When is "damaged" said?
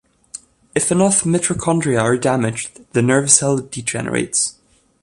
2.17-2.91